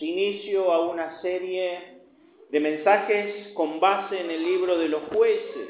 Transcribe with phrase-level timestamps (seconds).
[0.00, 1.94] inicio a una serie
[2.50, 5.68] de mensajes con base en el libro de los jueces.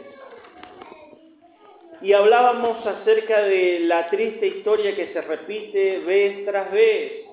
[2.02, 7.25] Y hablábamos acerca de la triste historia que se repite vez tras vez.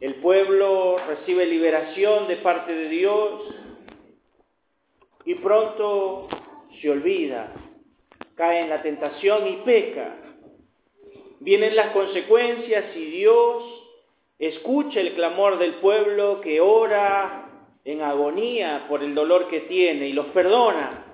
[0.00, 3.54] El pueblo recibe liberación de parte de Dios
[5.24, 6.26] y pronto
[6.80, 7.52] se olvida,
[8.34, 10.16] cae en la tentación y peca.
[11.38, 13.81] Vienen las consecuencias y Dios
[14.48, 17.48] escucha el clamor del pueblo que ora
[17.84, 21.04] en agonía por el dolor que tiene y los perdona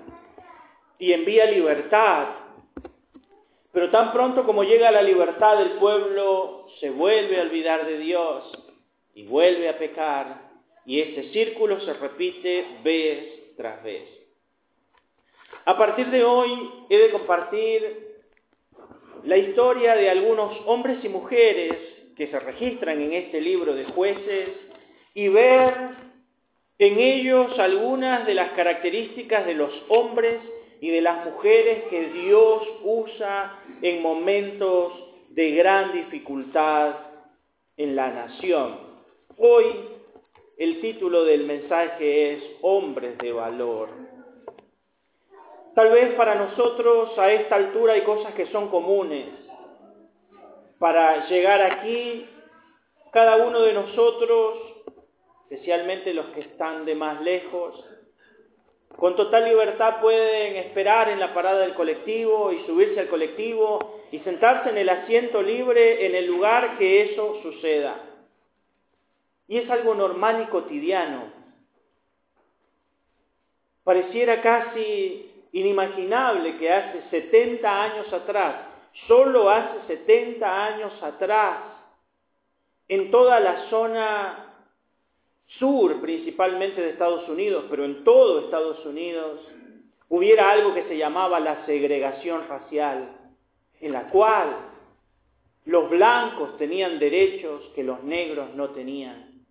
[0.97, 2.27] y envía libertad.
[3.71, 8.51] Pero tan pronto como llega la libertad del pueblo, se vuelve a olvidar de Dios
[9.13, 10.49] y vuelve a pecar
[10.87, 14.09] y ese círculo se repite vez tras vez.
[15.65, 18.07] A partir de hoy he de compartir
[19.23, 24.49] la historia de algunos hombres y mujeres que se registran en este libro de jueces
[25.13, 25.73] y ver
[26.77, 30.41] en ellos algunas de las características de los hombres
[30.81, 34.91] y de las mujeres que Dios usa en momentos
[35.29, 36.93] de gran dificultad
[37.77, 38.77] en la nación.
[39.37, 39.65] Hoy
[40.57, 43.91] el título del mensaje es Hombres de Valor.
[45.73, 49.25] Tal vez para nosotros a esta altura hay cosas que son comunes,
[50.79, 52.25] para llegar aquí,
[53.11, 54.59] cada uno de nosotros,
[55.49, 57.83] especialmente los que están de más lejos,
[58.95, 64.19] con total libertad pueden esperar en la parada del colectivo y subirse al colectivo y
[64.19, 67.99] sentarse en el asiento libre en el lugar que eso suceda.
[69.47, 71.31] Y es algo normal y cotidiano.
[73.83, 78.68] Pareciera casi inimaginable que hace 70 años atrás
[79.07, 81.59] Solo hace 70 años atrás,
[82.87, 84.49] en toda la zona
[85.57, 89.39] sur principalmente de Estados Unidos, pero en todo Estados Unidos,
[90.09, 93.15] hubiera algo que se llamaba la segregación racial,
[93.79, 94.57] en la cual
[95.65, 99.45] los blancos tenían derechos que los negros no tenían.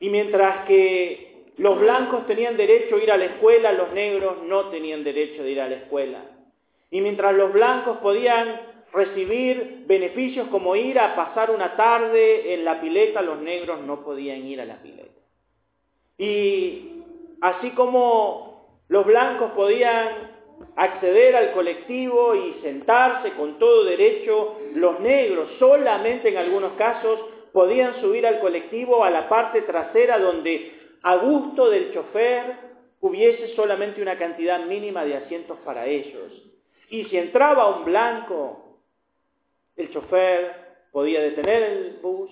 [0.00, 4.70] Y mientras que los blancos tenían derecho a ir a la escuela, los negros no
[4.70, 6.33] tenían derecho de ir a la escuela.
[6.90, 8.60] Y mientras los blancos podían
[8.92, 14.46] recibir beneficios como ir a pasar una tarde en la pileta, los negros no podían
[14.46, 15.20] ir a la pileta.
[16.16, 17.02] Y
[17.40, 20.32] así como los blancos podían
[20.76, 27.18] acceder al colectivo y sentarse con todo derecho, los negros solamente en algunos casos
[27.52, 30.72] podían subir al colectivo a la parte trasera donde
[31.02, 32.56] a gusto del chofer
[33.00, 36.32] hubiese solamente una cantidad mínima de asientos para ellos.
[36.90, 38.78] Y si entraba un blanco,
[39.76, 42.30] el chofer podía detener el bus,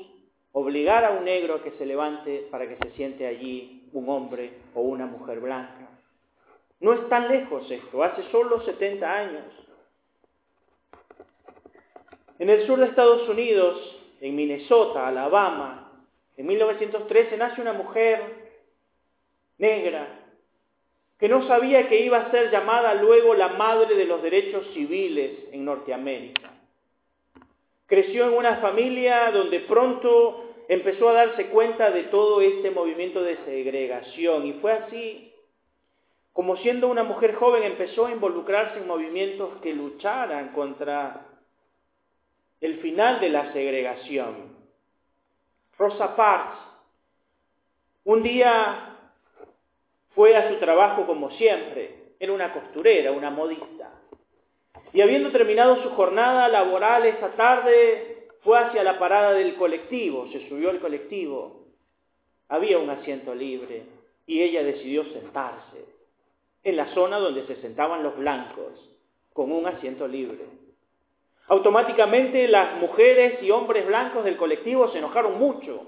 [0.53, 4.53] obligar a un negro a que se levante para que se siente allí un hombre
[4.75, 5.89] o una mujer blanca.
[6.81, 9.45] No es tan lejos esto, hace solo 70 años.
[12.39, 15.93] En el sur de Estados Unidos, en Minnesota, Alabama,
[16.37, 18.21] en 1913 nace una mujer
[19.59, 20.22] negra
[21.23, 25.45] que no sabía que iba a ser llamada luego la madre de los derechos civiles
[25.53, 26.51] en Norteamérica.
[27.87, 33.37] Creció en una familia donde pronto empezó a darse cuenta de todo este movimiento de
[33.45, 35.33] segregación y fue así
[36.33, 41.25] como siendo una mujer joven empezó a involucrarse en movimientos que lucharan contra
[42.61, 44.57] el final de la segregación.
[45.79, 46.59] Rosa Parks
[48.03, 48.92] un día
[50.15, 53.91] fue a su trabajo como siempre, era una costurera, una modista.
[54.93, 60.49] Y habiendo terminado su jornada laboral esa tarde, fue hacia la parada del colectivo, se
[60.49, 61.63] subió al colectivo.
[62.49, 63.85] Había un asiento libre
[64.27, 65.87] y ella decidió sentarse
[66.65, 68.73] en la zona donde se sentaban los blancos,
[69.33, 70.45] con un asiento libre.
[71.49, 75.87] Automáticamente las mujeres y hombres blancos del colectivo se enojaron mucho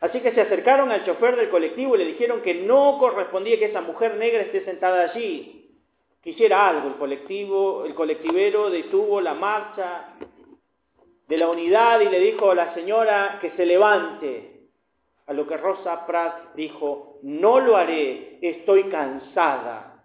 [0.00, 3.66] Así que se acercaron al chofer del colectivo y le dijeron que no correspondía que
[3.66, 5.70] esa mujer negra esté sentada allí.
[6.22, 6.88] Quisiera algo.
[6.88, 10.16] El colectivo, el colectivero detuvo la marcha
[11.26, 14.52] de la unidad y le dijo a la señora que se levante.
[15.26, 20.04] A lo que Rosa Pratt dijo, no lo haré, estoy cansada.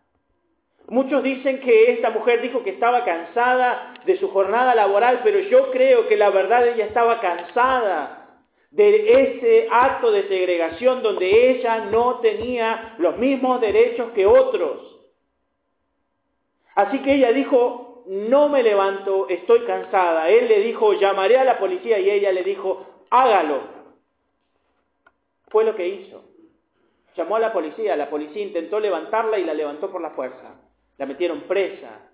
[0.87, 5.69] Muchos dicen que esta mujer dijo que estaba cansada de su jornada laboral, pero yo
[5.71, 8.20] creo que la verdad ella estaba cansada
[8.71, 14.97] de ese acto de segregación donde ella no tenía los mismos derechos que otros.
[16.75, 20.29] Así que ella dijo, no me levanto, estoy cansada.
[20.29, 23.61] Él le dijo, llamaré a la policía y ella le dijo, hágalo.
[25.49, 26.23] fue lo que hizo.
[27.17, 30.61] Llamó a la policía, la policía intentó levantarla y la levantó por la fuerza.
[30.97, 32.09] La metieron presa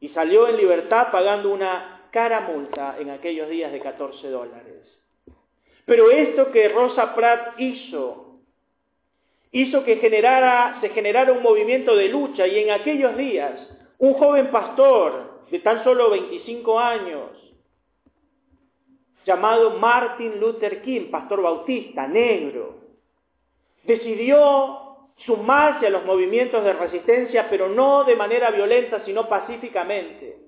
[0.00, 4.94] y salió en libertad pagando una cara multa en aquellos días de 14 dólares.
[5.86, 8.38] Pero esto que Rosa Pratt hizo,
[9.52, 13.52] hizo que generara, se generara un movimiento de lucha y en aquellos días
[13.98, 17.30] un joven pastor de tan solo 25 años,
[19.24, 22.80] llamado Martin Luther King, pastor bautista, negro,
[23.84, 24.80] decidió
[25.18, 30.43] sumarse a los movimientos de resistencia, pero no de manera violenta, sino pacíficamente.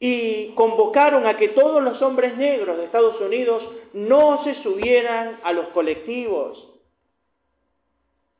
[0.00, 3.62] Y convocaron a que todos los hombres negros de Estados Unidos
[3.92, 6.66] no se subieran a los colectivos,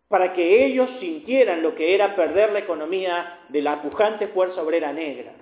[0.09, 4.93] para que ellos sintieran lo que era perder la economía de la pujante fuerza obrera
[4.93, 5.35] negra.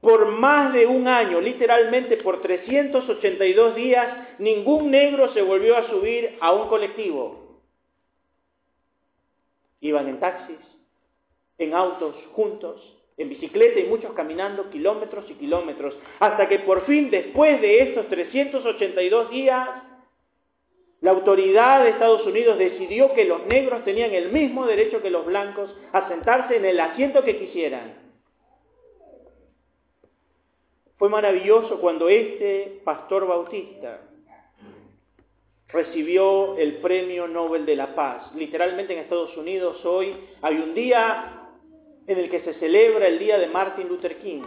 [0.00, 6.36] Por más de un año, literalmente por 382 días, ningún negro se volvió a subir
[6.40, 7.62] a un colectivo.
[9.80, 10.58] Iban en taxis,
[11.58, 12.80] en autos juntos,
[13.16, 18.08] en bicicleta y muchos caminando kilómetros y kilómetros, hasta que por fin, después de estos
[18.08, 19.68] 382 días,
[21.00, 25.26] la autoridad de Estados Unidos decidió que los negros tenían el mismo derecho que los
[25.26, 28.00] blancos a sentarse en el asiento que quisieran.
[30.96, 34.02] Fue maravilloso cuando este pastor bautista
[35.66, 38.32] recibió el Premio Nobel de la Paz.
[38.36, 41.41] Literalmente en Estados Unidos hoy hay un día
[42.06, 44.42] en el que se celebra el día de Martin Luther King.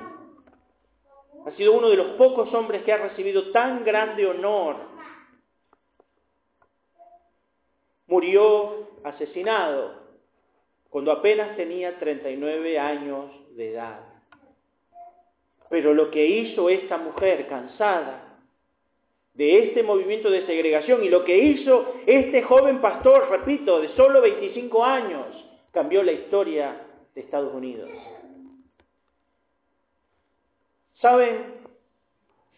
[1.46, 4.78] Ha sido uno de los pocos hombres que ha recibido tan grande honor.
[8.08, 10.06] Murió asesinado
[10.90, 14.00] cuando apenas tenía 39 años de edad.
[15.70, 18.40] Pero lo que hizo esta mujer cansada
[19.34, 24.22] de este movimiento de segregación y lo que hizo este joven pastor, repito, de solo
[24.22, 25.26] 25 años,
[25.72, 26.85] cambió la historia
[27.16, 27.90] de Estados Unidos.
[31.02, 31.56] ¿Saben?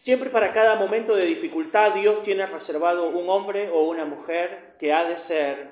[0.04, 4.92] Siempre para cada momento de dificultad Dios tiene reservado un hombre o una mujer que
[4.92, 5.68] ha de ser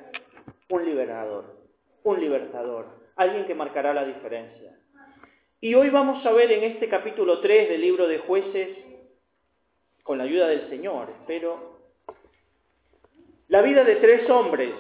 [0.69, 1.57] un liberador,
[2.05, 2.87] un libertador,
[3.17, 4.79] alguien que marcará la diferencia.
[5.61, 8.79] Y hoy vamos a ver en este capítulo 3 del libro de jueces,
[10.03, 11.81] con la ayuda del Señor, espero,
[13.49, 14.71] la vida de tres hombres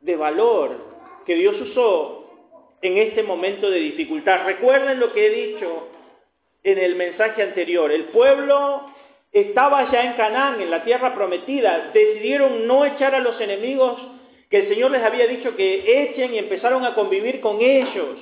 [0.00, 0.76] de valor
[1.26, 2.20] que Dios usó
[2.82, 4.44] en este momento de dificultad.
[4.44, 5.88] Recuerden lo que he dicho
[6.62, 7.90] en el mensaje anterior.
[7.90, 8.90] El pueblo
[9.32, 11.90] estaba ya en Canaán, en la tierra prometida.
[11.92, 14.00] Decidieron no echar a los enemigos
[14.48, 18.18] que el Señor les había dicho que echen y empezaron a convivir con ellos.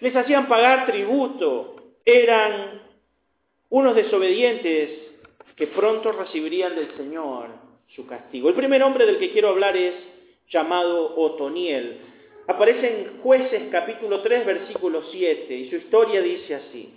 [0.00, 1.76] Les hacían pagar tributo.
[2.04, 2.82] Eran
[3.68, 4.90] unos desobedientes
[5.56, 7.48] que pronto recibirían del Señor
[7.88, 8.48] su castigo.
[8.48, 9.94] El primer hombre del que quiero hablar es
[10.50, 12.00] llamado Otoniel.
[12.46, 16.92] Aparece en jueces capítulo 3 versículo 7 y su historia dice así.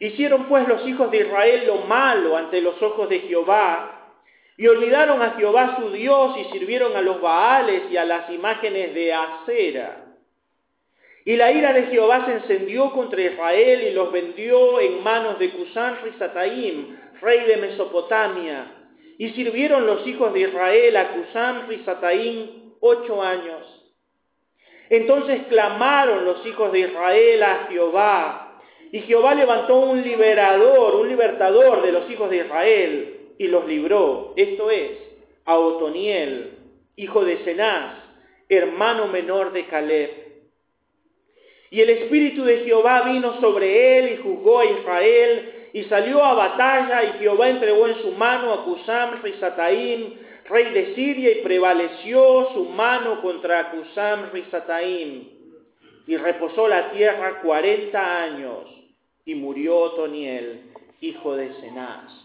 [0.00, 4.12] Hicieron pues los hijos de Israel lo malo ante los ojos de Jehová
[4.56, 8.94] y olvidaron a Jehová su Dios y sirvieron a los Baales y a las imágenes
[8.94, 10.00] de acera.
[11.24, 15.50] Y la ira de Jehová se encendió contra Israel y los vendió en manos de
[15.50, 18.83] Cusán Risataim, rey de Mesopotamia.
[19.18, 23.74] Y sirvieron los hijos de Israel a Cusán Risataim ocho años.
[24.90, 28.60] Entonces clamaron los hijos de Israel a Jehová.
[28.92, 34.32] Y Jehová levantó un liberador, un libertador de los hijos de Israel y los libró,
[34.36, 34.92] esto es,
[35.44, 36.52] a Otoniel,
[36.96, 37.96] hijo de Cenaz,
[38.48, 40.10] hermano menor de Caleb.
[41.70, 46.34] Y el Espíritu de Jehová vino sobre él y juzgó a Israel, y salió a
[46.34, 50.14] batalla, y Jehová entregó en su mano a Cusam Risataim,
[50.48, 55.24] rey de Siria, y prevaleció su mano contra Cusam Risataim.
[56.06, 58.66] Y reposó la tierra cuarenta años,
[59.24, 60.62] y murió Otoniel,
[61.00, 62.24] hijo de Cenaz.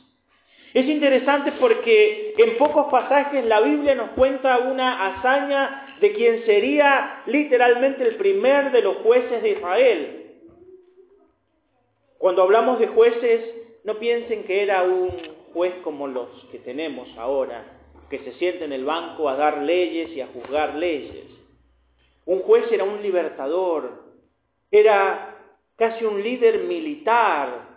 [0.76, 7.24] Es interesante porque en pocos pasajes la Biblia nos cuenta una hazaña de quien sería
[7.26, 10.29] literalmente el primer de los jueces de Israel.
[12.20, 13.44] Cuando hablamos de jueces,
[13.86, 15.10] no piensen que era un
[15.54, 17.64] juez como los que tenemos ahora,
[18.10, 21.26] que se siente en el banco a dar leyes y a juzgar leyes.
[22.26, 24.04] Un juez era un libertador,
[24.70, 25.38] era
[25.78, 27.70] casi un líder militar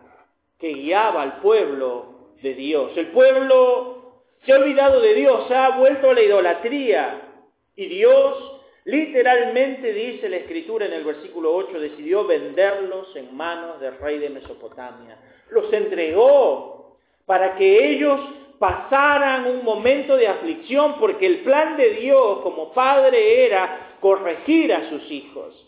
[0.58, 2.96] que guiaba al pueblo de Dios.
[2.96, 7.28] El pueblo se ha olvidado de Dios, ha vuelto a la idolatría.
[7.76, 8.51] Y Dios,
[8.84, 14.30] literalmente dice la escritura en el versículo 8, decidió venderlos en manos del rey de
[14.30, 15.18] Mesopotamia.
[15.50, 16.96] los entregó
[17.26, 18.20] para que ellos
[18.58, 24.88] pasaran un momento de aflicción, porque el plan de Dios como padre era corregir a
[24.88, 25.66] sus hijos.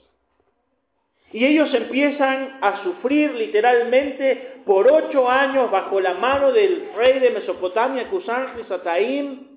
[1.33, 7.31] Y ellos empiezan a sufrir literalmente por ocho años bajo la mano del rey de
[7.31, 9.49] Mesopotamia, Cusán Sataim.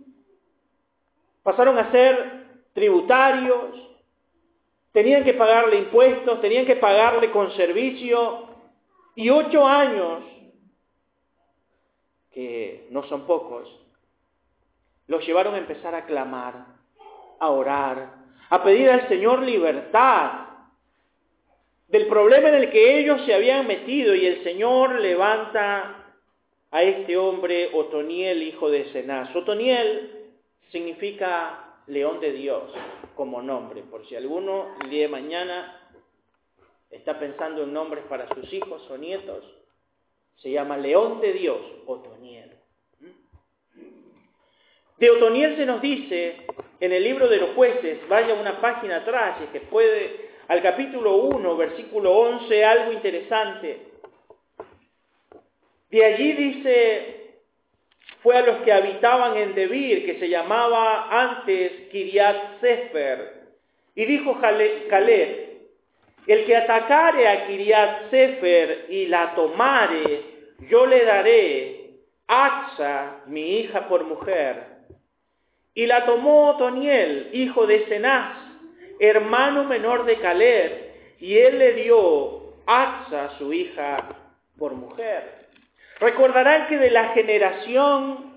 [1.43, 2.46] Pasaron a ser
[2.77, 3.73] tributarios,
[4.91, 8.49] tenían que pagarle impuestos, tenían que pagarle con servicio.
[9.15, 10.23] Y ocho años,
[12.31, 13.67] que no son pocos,
[15.07, 16.67] los llevaron a empezar a clamar,
[17.39, 18.13] a orar,
[18.47, 20.49] a pedir al Señor libertad
[21.87, 26.13] del problema en el que ellos se habían metido y el Señor levanta
[26.69, 29.35] a este hombre Otoniel, hijo de Cenaz.
[29.35, 30.27] Otoniel
[30.69, 32.63] significa león de Dios
[33.15, 35.89] como nombre, por si alguno el día de mañana
[36.89, 39.43] está pensando en nombres para sus hijos o nietos,
[40.35, 42.51] se llama león de Dios, Otoniel.
[44.97, 46.47] De Otoniel se nos dice
[46.79, 51.17] en el libro de los jueces, vaya una página atrás y que puede al capítulo
[51.17, 53.87] 1, versículo 11, algo interesante.
[55.89, 57.16] De allí dice,
[58.27, 63.43] fue a los que habitaban en Debir, que se llamaba antes Kiriat Sefer,
[63.95, 65.61] y dijo Caleb,
[66.27, 70.23] el que atacare a Kiriat Sefer y la tomare,
[70.69, 71.91] yo le daré
[72.27, 74.61] Axa, mi hija por mujer.
[75.73, 78.37] Y la tomó Otoniel, hijo de Cenaz,
[78.99, 80.71] hermano menor de Caleb,
[81.21, 84.03] y él le dio Axa, su hija,
[84.57, 85.36] por mujer.
[85.99, 88.27] Recordarán que de la generación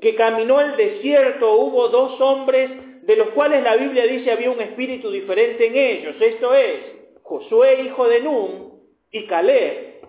[0.00, 2.70] que caminó el desierto hubo dos hombres
[3.06, 6.16] de los cuales la Biblia dice había un espíritu diferente en ellos.
[6.20, 6.80] Esto es,
[7.22, 8.70] Josué, hijo de Nun,
[9.10, 10.00] y Caleb.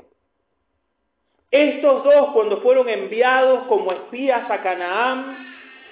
[1.50, 5.38] Estos dos, cuando fueron enviados como espías a Canaán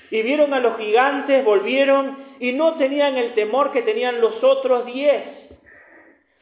[0.09, 4.85] y vieron a los gigantes, volvieron y no tenían el temor que tenían los otros
[4.85, 5.23] diez,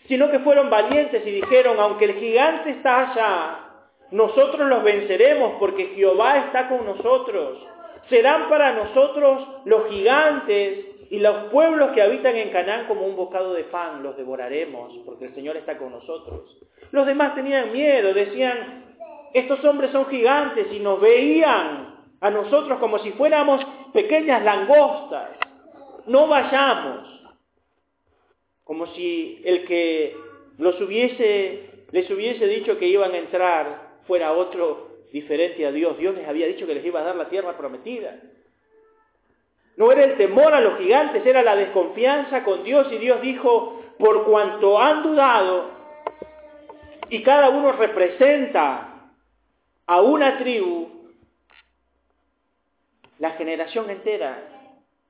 [0.07, 3.66] sino que fueron valientes y dijeron, aunque el gigante está allá,
[4.11, 7.59] nosotros los venceremos porque Jehová está con nosotros.
[8.09, 13.53] Serán para nosotros los gigantes y los pueblos que habitan en Canaán como un bocado
[13.53, 16.57] de pan, los devoraremos porque el Señor está con nosotros.
[16.91, 18.95] Los demás tenían miedo, decían,
[19.33, 23.61] estos hombres son gigantes y nos veían a nosotros como si fuéramos
[23.93, 25.31] pequeñas langostas.
[26.05, 27.05] No vayamos.
[28.63, 30.15] Como si el que
[30.57, 35.97] los hubiese, les hubiese dicho que iban a entrar fuera otro diferente a Dios.
[35.97, 38.19] Dios les había dicho que les iba a dar la tierra prometida.
[39.75, 43.83] No era el temor a los gigantes, era la desconfianza con Dios y Dios dijo,
[43.99, 45.77] por cuanto han dudado
[47.09, 49.11] y cada uno representa
[49.85, 50.89] a una tribu,
[53.19, 54.56] la generación entera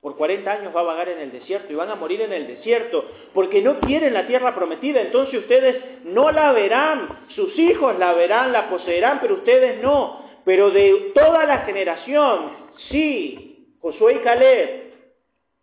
[0.02, 2.48] por 40 años va a vagar en el desierto y van a morir en el
[2.48, 5.02] desierto porque no quieren la tierra prometida.
[5.02, 10.26] Entonces ustedes no la verán, sus hijos la verán, la poseerán, pero ustedes no.
[10.46, 12.52] Pero de toda la generación,
[12.90, 14.94] sí, Josué y Caleb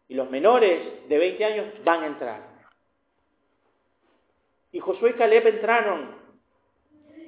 [0.08, 2.54] y los menores de 20 años van a entrar.
[4.72, 6.24] Y Josué y Caleb entraron.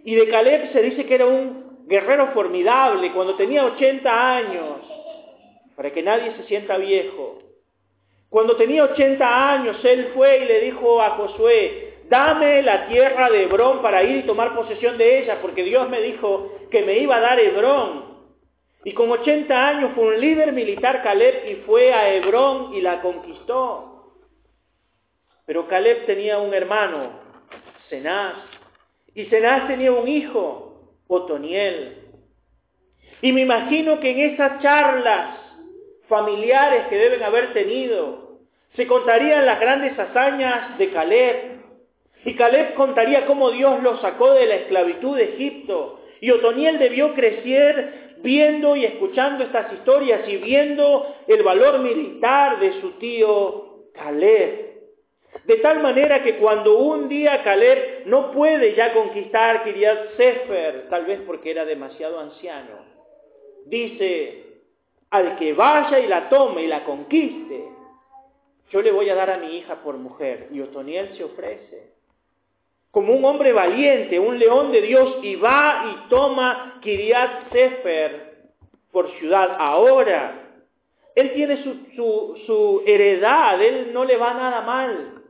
[0.05, 4.96] Y de Caleb se dice que era un guerrero formidable cuando tenía 80 años
[5.77, 7.39] para que nadie se sienta viejo.
[8.29, 13.45] Cuando tenía 80 años, él fue y le dijo a Josué, dame la tierra de
[13.45, 17.17] Hebrón para ir y tomar posesión de ella, porque Dios me dijo que me iba
[17.17, 18.17] a dar Hebrón.
[18.85, 23.01] Y con 80 años fue un líder militar Caleb y fue a Hebrón y la
[23.01, 24.13] conquistó.
[25.45, 27.21] Pero Caleb tenía un hermano,
[27.89, 28.35] Cenaz,
[29.15, 32.03] y Cenaz tenía un hijo, Otoniel.
[33.23, 35.46] Y me imagino que en esas charlas
[36.09, 38.39] familiares que deben haber tenido.
[38.75, 41.37] Se contarían las grandes hazañas de Caleb.
[42.25, 46.01] Y Caleb contaría cómo Dios lo sacó de la esclavitud de Egipto.
[46.21, 52.81] Y Otoniel debió crecer viendo y escuchando estas historias y viendo el valor militar de
[52.81, 54.67] su tío Caleb.
[55.45, 61.05] De tal manera que cuando un día Caleb no puede ya conquistar Kiriat Sefer, tal
[61.05, 62.85] vez porque era demasiado anciano,
[63.67, 64.46] dice,
[65.11, 67.69] al que vaya y la tome y la conquiste,
[68.71, 70.49] yo le voy a dar a mi hija por mujer.
[70.53, 71.93] Y Otoniel se ofrece.
[72.91, 78.37] Como un hombre valiente, un león de Dios, y va y toma Kiriat Sefer
[78.91, 79.57] por ciudad.
[79.59, 80.47] Ahora,
[81.15, 85.23] él tiene su, su, su heredad, él no le va nada mal.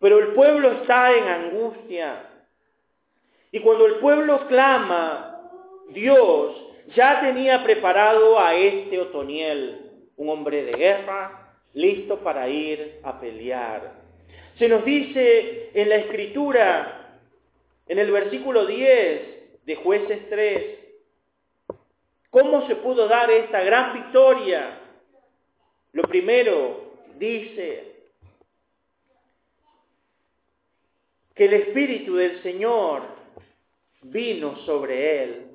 [0.00, 2.30] Pero el pueblo está en angustia.
[3.52, 5.40] Y cuando el pueblo clama,
[5.90, 6.64] Dios
[6.94, 13.92] ya tenía preparado a este Otoniel, un hombre de guerra, listo para ir a pelear.
[14.58, 17.18] Se nos dice en la escritura,
[17.88, 20.78] en el versículo 10 de jueces 3,
[22.30, 24.78] cómo se pudo dar esta gran victoria.
[25.92, 27.94] Lo primero, dice,
[31.34, 33.02] que el Espíritu del Señor
[34.02, 35.53] vino sobre él.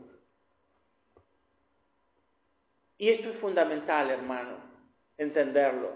[2.99, 4.57] Y esto es fundamental, hermano,
[5.17, 5.93] entenderlo.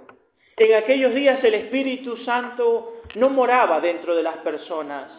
[0.55, 5.12] En aquellos días el Espíritu Santo no moraba dentro de las personas,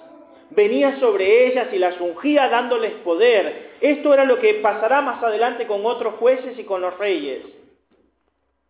[0.49, 3.73] venía sobre ellas y las ungía dándoles poder.
[3.83, 7.43] Esto era lo que pasará más adelante con otros jueces y con los reyes.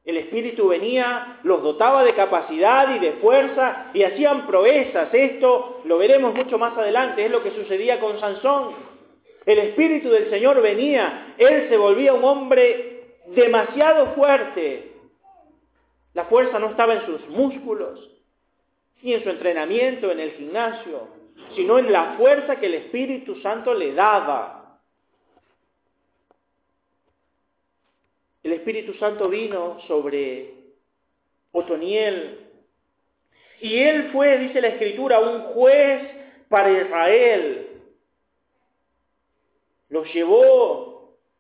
[0.04, 5.14] El Espíritu venía, los dotaba de capacidad y de fuerza y hacían proezas.
[5.14, 8.74] Esto lo veremos mucho más adelante, es lo que sucedía con Sansón.
[9.46, 12.93] El Espíritu del Señor venía, él se volvía un hombre
[13.26, 14.92] demasiado fuerte.
[16.12, 18.10] La fuerza no estaba en sus músculos,
[19.02, 21.08] ni en su entrenamiento en el gimnasio,
[21.54, 24.78] sino en la fuerza que el Espíritu Santo le daba.
[28.42, 30.54] El Espíritu Santo vino sobre
[31.52, 32.44] Otoniel
[33.60, 36.02] y él fue, dice la Escritura, un juez
[36.50, 37.80] para Israel.
[39.88, 40.93] Los llevó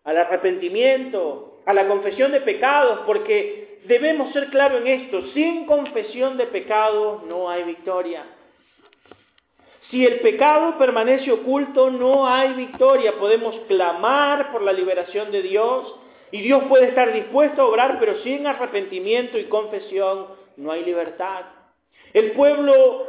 [0.04, 6.36] al arrepentimiento, a la confesión de pecados, porque debemos ser claros en esto, sin confesión
[6.36, 8.24] de pecados no hay victoria.
[9.90, 13.12] Si el pecado permanece oculto, no hay victoria.
[13.18, 15.94] Podemos clamar por la liberación de Dios,
[16.30, 21.42] y Dios puede estar dispuesto a obrar, pero sin arrepentimiento y confesión no hay libertad.
[22.12, 23.06] El pueblo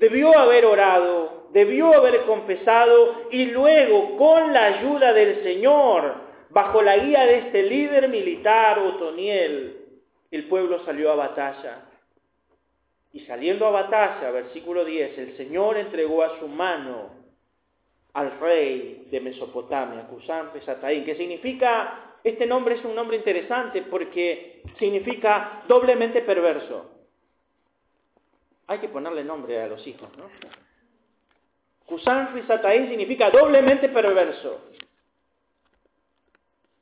[0.00, 6.14] debió haber orado, debió haber confesado y luego con la ayuda del Señor,
[6.50, 9.76] bajo la guía de este líder militar, Otoniel,
[10.30, 11.82] el pueblo salió a batalla.
[13.12, 17.10] Y saliendo a batalla, versículo 10, el Señor entregó a su mano
[18.14, 24.62] al rey de Mesopotamia, Cusán Pesataín, que significa este nombre es un nombre interesante porque
[24.78, 26.90] significa doblemente perverso.
[28.68, 30.30] Hay que ponerle nombre a los hijos, ¿no?
[31.92, 32.30] Kusan
[32.88, 34.62] significa doblemente perverso.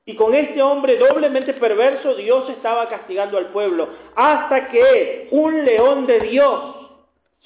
[0.06, 6.06] Y con este hombre doblemente perverso Dios estaba castigando al pueblo hasta que un león
[6.06, 6.76] de Dios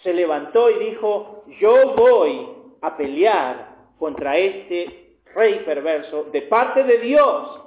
[0.02, 2.46] se levantó y dijo, yo voy
[2.82, 7.60] a pelear contra este rey perverso de parte de Dios.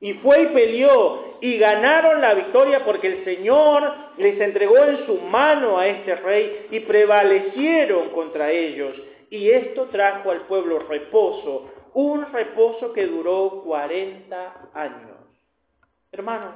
[0.00, 5.16] Y fue y peleó y ganaron la victoria porque el Señor les entregó en su
[5.16, 8.94] mano a este rey y prevalecieron contra ellos.
[9.30, 15.16] Y esto trajo al pueblo reposo, un reposo que duró 40 años.
[16.12, 16.54] Hermano,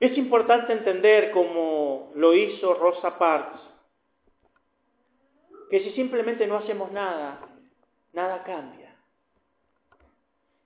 [0.00, 3.60] es importante entender como lo hizo Rosa Parks,
[5.70, 7.40] que si simplemente no hacemos nada,
[8.12, 8.82] nada cambia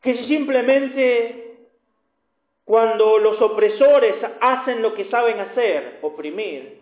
[0.07, 1.67] que simplemente
[2.65, 6.81] cuando los opresores hacen lo que saben hacer, oprimir,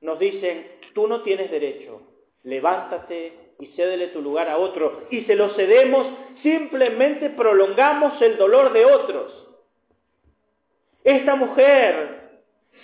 [0.00, 2.00] nos dicen, tú no tienes derecho,
[2.42, 5.06] levántate y cédele tu lugar a otro.
[5.10, 6.06] Y se lo cedemos,
[6.42, 9.32] simplemente prolongamos el dolor de otros.
[11.04, 12.20] Esta mujer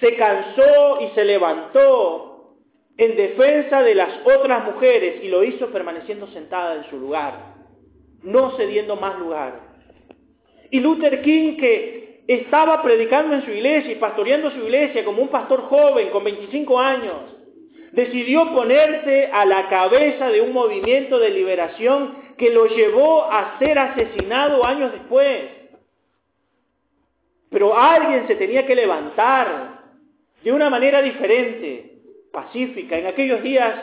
[0.01, 2.57] se cansó y se levantó
[2.97, 7.55] en defensa de las otras mujeres y lo hizo permaneciendo sentada en su lugar,
[8.23, 9.61] no cediendo más lugar.
[10.71, 15.29] Y Luther King, que estaba predicando en su iglesia y pastoreando su iglesia como un
[15.29, 17.36] pastor joven con 25 años,
[17.97, 23.79] decidió ponerse a la cabeza de un movimiento de liberación que lo llevó a ser
[23.79, 25.47] asesinado años después.
[27.49, 29.81] Pero alguien se tenía que levantar
[30.45, 32.99] de una manera diferente, pacífica.
[32.99, 33.75] En aquellos días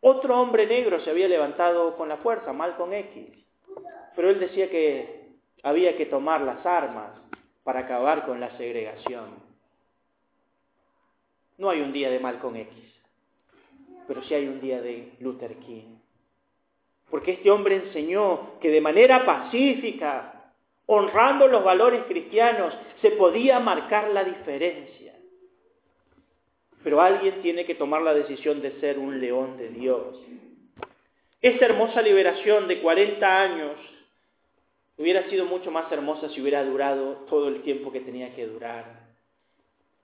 [0.00, 3.28] otro hombre negro se había levantado con la fuerza, Malcolm X.
[4.16, 5.28] Pero él decía que
[5.62, 7.12] había que tomar las armas
[7.62, 9.26] para acabar con la segregación.
[11.56, 12.93] No hay un día de Malcolm X,
[14.06, 15.96] pero sí hay un día de Luther King.
[17.10, 20.52] Porque este hombre enseñó que de manera pacífica,
[20.86, 25.14] honrando los valores cristianos, se podía marcar la diferencia.
[26.82, 30.20] Pero alguien tiene que tomar la decisión de ser un león de Dios.
[31.40, 33.76] Esa hermosa liberación de 40 años
[34.96, 38.84] Hubiera sido mucho más hermosa si hubiera durado todo el tiempo que tenía que durar.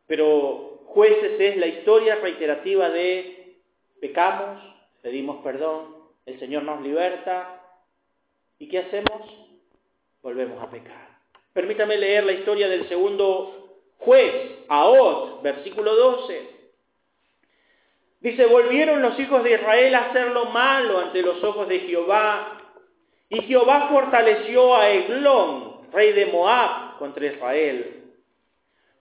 [0.08, 3.39] Pero jueces es la historia reiterativa de
[4.00, 4.62] pecamos,
[5.02, 7.60] pedimos perdón, el Señor nos liberta.
[8.58, 9.22] ¿Y qué hacemos?
[10.22, 11.08] Volvemos a pecar.
[11.52, 16.60] Permítame leer la historia del segundo juez, Aot, versículo 12.
[18.20, 22.58] Dice, volvieron los hijos de Israel a hacer lo malo ante los ojos de Jehová,
[23.30, 28.12] y Jehová fortaleció a Eglón, rey de Moab, contra Israel,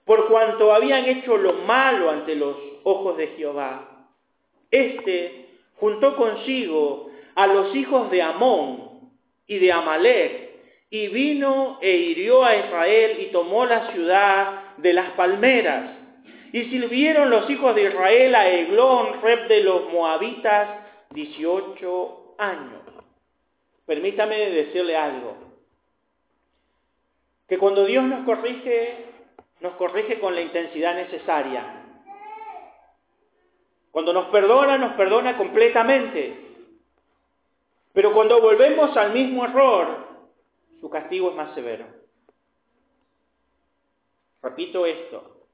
[0.06, 3.89] por cuanto habían hecho lo malo ante los ojos de Jehová.
[4.70, 9.10] Este juntó consigo a los hijos de Amón
[9.46, 10.50] y de Amalek,
[10.90, 15.92] y vino e hirió a Israel y tomó la ciudad de las palmeras.
[16.52, 20.68] Y sirvieron los hijos de Israel a Eglón, rey de los moabitas,
[21.10, 22.82] 18 años.
[23.86, 25.36] Permítame decirle algo.
[27.48, 29.04] Que cuando Dios nos corrige,
[29.60, 31.79] nos corrige con la intensidad necesaria.
[33.90, 36.50] Cuando nos perdona, nos perdona completamente.
[37.92, 40.06] Pero cuando volvemos al mismo error,
[40.80, 41.86] su castigo es más severo.
[44.42, 45.46] Repito esto.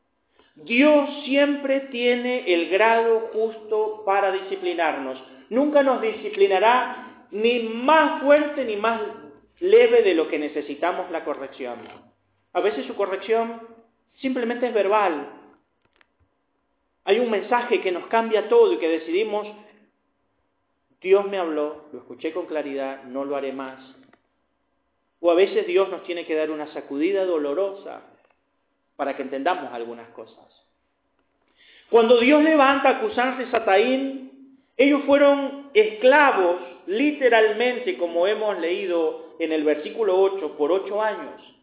[0.55, 5.23] Dios siempre tiene el grado justo para disciplinarnos.
[5.51, 9.01] Nunca nos disciplinará ni más fuerte ni más
[9.59, 11.81] leve de lo que necesitamos la corrección.
[12.53, 13.61] A veces su corrección
[14.21, 15.36] simplemente es verbal.
[17.07, 19.47] Hay un mensaje que nos cambia todo y que decidimos,
[21.01, 23.79] Dios me habló, lo escuché con claridad, no lo haré más.
[25.21, 28.03] O a veces Dios nos tiene que dar una sacudida dolorosa
[28.97, 30.45] para que entendamos algunas cosas.
[31.91, 39.53] Cuando Dios levanta a Cusán de Sataín, ellos fueron esclavos, literalmente, como hemos leído en
[39.53, 41.56] el versículo 8, por ocho años.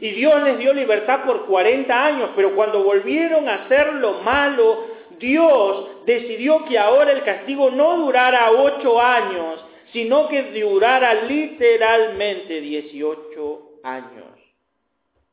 [0.00, 4.86] Y Dios les dio libertad por 40 años, pero cuando volvieron a hacer lo malo,
[5.18, 13.80] Dios decidió que ahora el castigo no durara ocho años, sino que durara literalmente 18
[13.84, 14.24] años.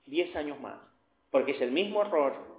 [0.06, 0.76] 10 años más,
[1.32, 2.52] porque es el mismo error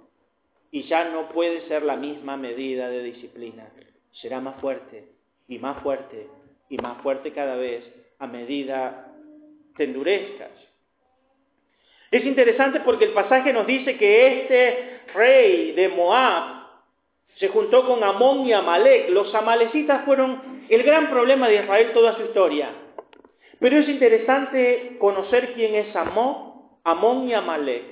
[0.73, 3.71] y ya no puede ser la misma medida de disciplina.
[4.11, 5.07] Será más fuerte
[5.47, 6.27] y más fuerte
[6.67, 7.85] y más fuerte cada vez
[8.17, 9.13] a medida
[9.75, 10.49] que endurezcas.
[12.13, 16.67] Es interesante porque el pasaje nos dice que este rey de Moab
[17.37, 19.09] se juntó con Amón y Amalek.
[19.09, 22.69] Los amalecitas fueron el gran problema de Israel toda su historia.
[23.59, 27.83] Pero es interesante conocer quién es Amón, Amón y Amalek.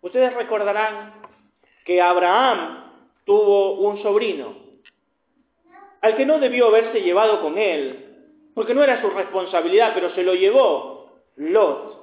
[0.00, 1.22] Ustedes recordarán
[1.84, 2.90] que Abraham
[3.24, 4.56] tuvo un sobrino,
[6.00, 8.04] al que no debió haberse llevado con él,
[8.56, 11.98] porque no era su responsabilidad, pero se lo llevó Lot.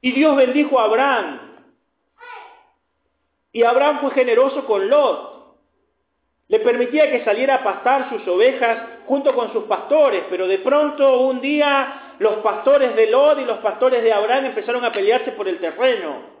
[0.00, 1.40] Y Dios bendijo a Abraham.
[3.52, 5.30] Y Abraham fue generoso con Lot.
[6.48, 11.20] Le permitía que saliera a pastar sus ovejas junto con sus pastores, pero de pronto
[11.20, 15.48] un día los pastores de Lod y los pastores de Abraham empezaron a pelearse por
[15.48, 16.40] el terreno.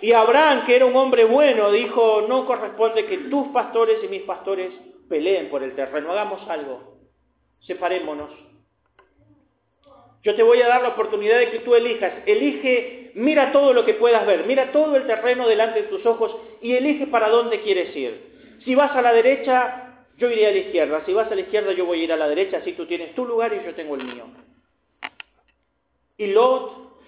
[0.00, 4.22] Y Abraham, que era un hombre bueno, dijo, no corresponde que tus pastores y mis
[4.22, 4.72] pastores
[5.08, 6.98] peleen por el terreno, hagamos algo,
[7.60, 8.51] separémonos.
[10.22, 13.84] Yo te voy a dar la oportunidad de que tú elijas, elige, mira todo lo
[13.84, 17.60] que puedas ver, mira todo el terreno delante de tus ojos y elige para dónde
[17.60, 18.32] quieres ir.
[18.64, 21.04] Si vas a la derecha, yo iré a la izquierda.
[21.04, 22.58] Si vas a la izquierda, yo voy a ir a la derecha.
[22.58, 24.26] Así tú tienes tu lugar y yo tengo el mío.
[26.16, 27.00] Y Lot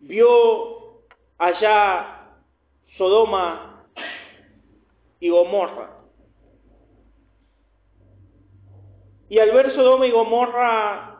[0.00, 1.04] vio
[1.38, 2.34] allá
[2.98, 3.86] Sodoma
[5.20, 5.94] y Gomorra.
[9.30, 11.17] Y al ver Sodoma y Gomorra,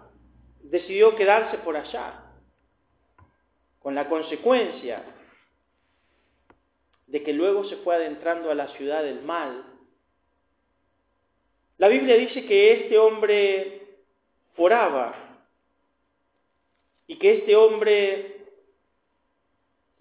[0.70, 2.24] decidió quedarse por allá,
[3.80, 5.02] con la consecuencia
[7.06, 9.64] de que luego se fue adentrando a la ciudad del mal.
[11.78, 13.86] La Biblia dice que este hombre
[14.56, 15.14] oraba
[17.06, 18.44] y que este hombre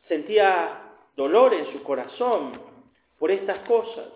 [0.07, 2.61] sentía dolor en su corazón
[3.17, 4.09] por estas cosas.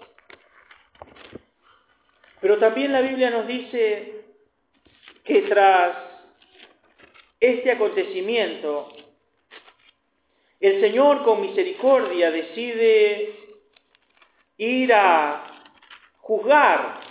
[2.42, 4.26] Pero también la Biblia nos dice
[5.24, 6.11] que tras
[7.42, 8.90] este acontecimiento,
[10.60, 13.36] el Señor con misericordia decide
[14.58, 15.48] ir a
[16.20, 17.02] juzgar,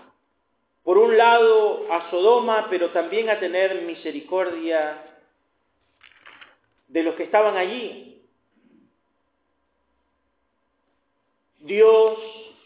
[0.84, 5.04] por un lado, a Sodoma, pero también a tener misericordia
[6.86, 8.22] de los que estaban allí.
[11.58, 12.18] Dios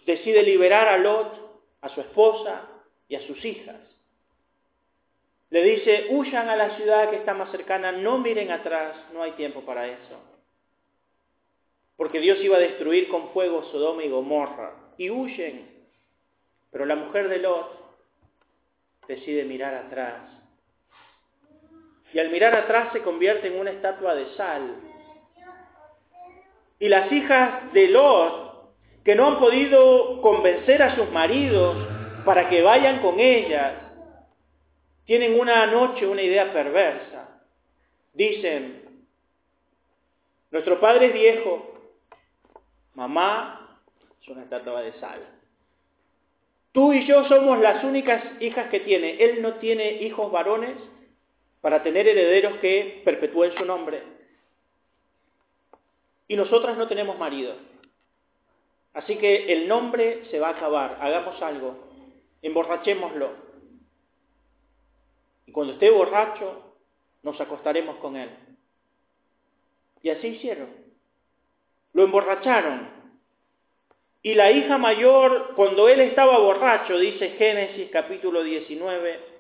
[0.05, 2.69] decide liberar a Lot, a su esposa
[3.09, 3.77] y a sus hijas.
[5.55, 9.33] Le dice, huyan a la ciudad que está más cercana, no miren atrás, no hay
[9.33, 10.35] tiempo para eso
[11.97, 15.69] porque Dios iba a destruir con fuego Sodoma y Gomorra, y huyen.
[16.71, 17.71] Pero la mujer de Lot
[19.07, 20.23] decide mirar atrás.
[22.13, 24.77] Y al mirar atrás se convierte en una estatua de sal.
[26.81, 31.77] Y las hijas de Lot, que no han podido convencer a sus maridos
[32.25, 33.75] para que vayan con ellas,
[35.05, 37.41] tienen una noche una idea perversa.
[38.13, 38.83] Dicen,
[40.51, 41.81] nuestro padre es viejo,
[42.95, 43.81] mamá
[44.23, 45.21] es una estatua de sal.
[46.73, 49.23] Tú y yo somos las únicas hijas que tiene.
[49.23, 50.77] Él no tiene hijos varones
[51.61, 54.03] para tener herederos que perpetúen su nombre.
[56.27, 57.55] Y nosotras no tenemos marido.
[58.93, 60.99] Así que el nombre se va a acabar.
[61.01, 61.77] Hagamos algo.
[62.43, 63.44] Emborrachémoslo.
[65.47, 66.75] Y cuando esté borracho,
[67.23, 68.31] nos acostaremos con él.
[70.03, 70.69] Y así hicieron.
[71.93, 72.89] Lo emborracharon.
[74.23, 79.34] Y la hija mayor, cuando él estaba borracho, dice Génesis capítulo 19,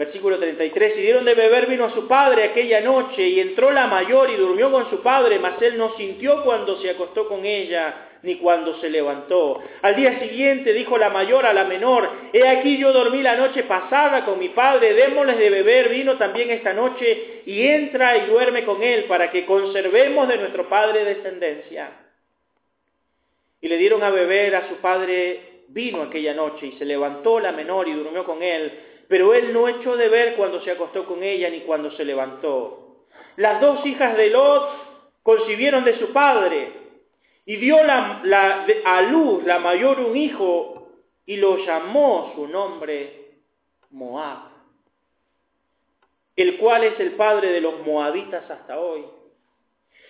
[0.00, 3.86] versículo 33, y dieron de beber vino a su padre aquella noche, y entró la
[3.86, 8.08] mayor y durmió con su padre, mas él no sintió cuando se acostó con ella,
[8.22, 9.62] ni cuando se levantó.
[9.82, 13.64] Al día siguiente dijo la mayor a la menor, he aquí yo dormí la noche
[13.64, 18.64] pasada con mi padre, démosles de beber vino también esta noche, y entra y duerme
[18.64, 21.90] con él, para que conservemos de nuestro padre descendencia.
[23.60, 27.52] Y le dieron a beber a su padre vino aquella noche, y se levantó la
[27.52, 28.72] menor y durmió con él,
[29.10, 33.06] pero él no echó de ver cuando se acostó con ella ni cuando se levantó.
[33.34, 34.70] Las dos hijas de Lot
[35.24, 36.72] concibieron de su padre,
[37.44, 40.92] y dio a luz la mayor un hijo,
[41.26, 43.40] y lo llamó su nombre
[43.90, 44.52] Moab,
[46.36, 49.04] el cual es el padre de los moabitas hasta hoy.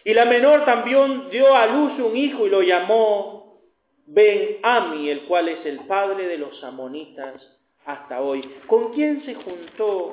[0.05, 3.63] Y la menor también dio a luz un hijo y lo llamó
[4.05, 7.57] Ben Ami, el cual es el padre de los amonitas
[7.93, 8.43] hasta hoy.
[8.67, 10.13] ¿Con quién se juntó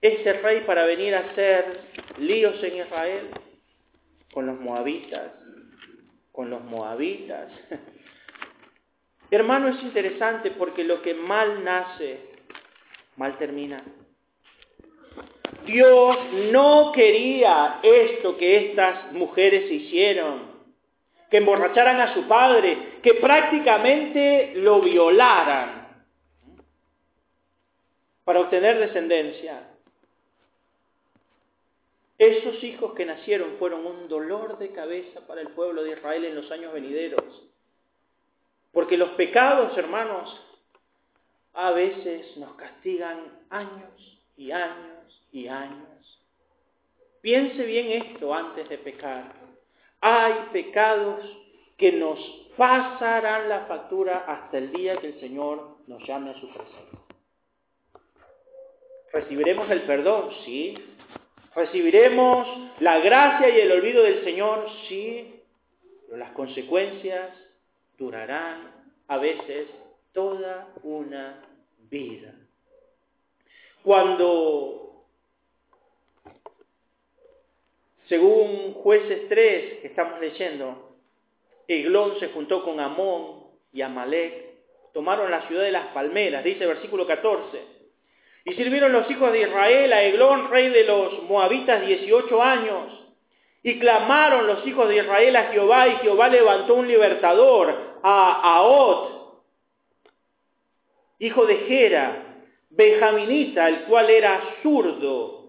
[0.00, 1.80] ese rey para venir a hacer
[2.18, 3.30] líos en Israel?
[4.32, 5.32] Con los moabitas,
[6.32, 7.52] con los moabitas.
[9.30, 12.20] Hermano, es interesante porque lo que mal nace,
[13.16, 13.82] mal termina.
[15.64, 16.16] Dios
[16.50, 20.51] no quería esto que estas mujeres hicieron
[21.32, 25.88] que emborracharan a su padre, que prácticamente lo violaran
[28.22, 29.66] para obtener descendencia.
[32.18, 36.34] Esos hijos que nacieron fueron un dolor de cabeza para el pueblo de Israel en
[36.34, 37.24] los años venideros.
[38.70, 40.38] Porque los pecados, hermanos,
[41.54, 46.22] a veces nos castigan años y años y años.
[47.22, 49.41] Piense bien esto antes de pecar.
[50.02, 51.24] Hay pecados
[51.78, 52.18] que nos
[52.56, 56.98] pasarán la factura hasta el día que el Señor nos llame a su presencia.
[59.12, 60.30] ¿Recibiremos el perdón?
[60.44, 60.74] Sí.
[61.54, 62.48] ¿Recibiremos
[62.80, 64.66] la gracia y el olvido del Señor?
[64.88, 65.40] Sí.
[66.06, 67.30] Pero las consecuencias
[67.96, 68.72] durarán
[69.06, 69.68] a veces
[70.12, 71.44] toda una
[71.90, 72.34] vida.
[73.84, 74.91] Cuando
[78.12, 80.98] Según jueces 3 que estamos leyendo,
[81.66, 84.34] Eglón se juntó con Amón y Amalek,
[84.92, 87.58] tomaron la ciudad de las palmeras, dice versículo 14.
[88.44, 92.92] Y sirvieron los hijos de Israel a Eglón, rey de los moabitas, 18 años.
[93.62, 99.42] Y clamaron los hijos de Israel a Jehová, y Jehová levantó un libertador, a Aot,
[101.18, 105.41] hijo de Gera, benjaminita, el cual era zurdo,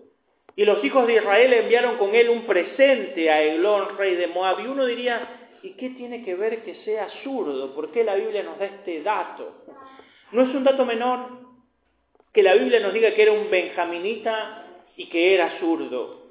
[0.56, 4.60] y los hijos de Israel enviaron con él un presente a Eglón, rey de Moab.
[4.60, 7.74] Y uno diría, ¿y qué tiene que ver que sea zurdo?
[7.74, 9.64] ¿Por qué la Biblia nos da este dato?
[10.32, 11.44] No es un dato menor
[12.34, 16.24] que la Biblia nos diga que era un benjaminita y que era zurdo.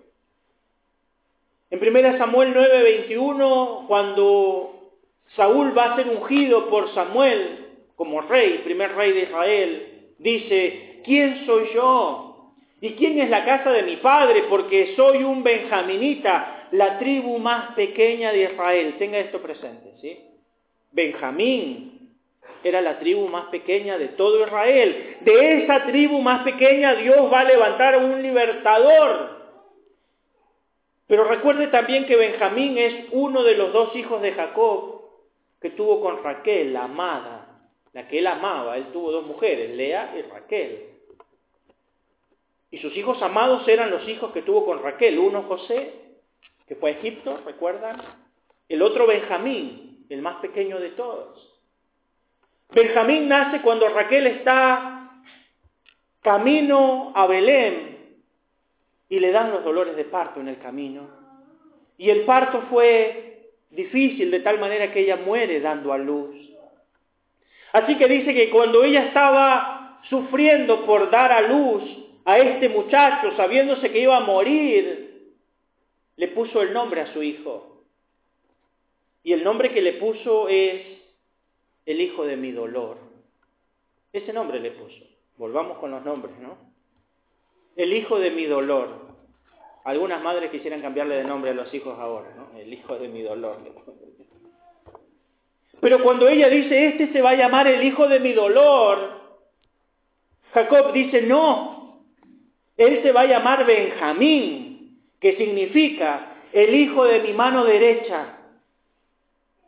[1.70, 4.92] En 1 Samuel 9:21, cuando
[5.36, 11.46] Saúl va a ser ungido por Samuel como rey, primer rey de Israel, dice, ¿quién
[11.46, 12.31] soy yo?
[12.82, 14.42] ¿Y quién es la casa de mi padre?
[14.50, 18.96] Porque soy un benjaminita, la tribu más pequeña de Israel.
[18.98, 20.18] Tenga esto presente, ¿sí?
[20.90, 22.10] Benjamín
[22.64, 25.18] era la tribu más pequeña de todo Israel.
[25.20, 29.42] De esa tribu más pequeña Dios va a levantar un libertador.
[31.06, 35.02] Pero recuerde también que Benjamín es uno de los dos hijos de Jacob
[35.60, 38.76] que tuvo con Raquel, la amada, la que él amaba.
[38.76, 40.88] Él tuvo dos mujeres, Lea y Raquel.
[42.72, 45.18] Y sus hijos amados eran los hijos que tuvo con Raquel.
[45.18, 45.92] Uno José,
[46.66, 48.00] que fue a Egipto, ¿recuerdan?
[48.66, 51.52] El otro Benjamín, el más pequeño de todos.
[52.70, 55.22] Benjamín nace cuando Raquel está
[56.22, 58.16] camino a Belén
[59.10, 61.10] y le dan los dolores de parto en el camino.
[61.98, 66.34] Y el parto fue difícil de tal manera que ella muere dando a luz.
[67.74, 73.36] Así que dice que cuando ella estaba sufriendo por dar a luz a este muchacho,
[73.36, 75.34] sabiéndose que iba a morir,
[76.16, 77.84] le puso el nombre a su hijo.
[79.22, 80.82] Y el nombre que le puso es
[81.86, 82.98] el hijo de mi dolor.
[84.12, 85.04] Ese nombre le puso.
[85.36, 86.72] Volvamos con los nombres, ¿no?
[87.76, 89.12] el hijo de mi dolor.
[89.84, 92.58] Algunas madres quisieran cambiarle de nombre a los hijos ahora, ¿no?
[92.58, 93.58] El hijo de mi dolor.
[95.80, 99.20] Pero cuando ella dice, este se va a llamar el hijo de mi dolor,
[100.54, 101.71] Jacob dice, no,
[102.86, 108.38] él se va a llamar Benjamín, que significa el hijo de mi mano derecha.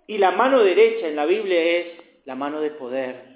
[0.06, 1.86] Y la mano derecha en la Biblia es
[2.24, 3.34] la mano de poder.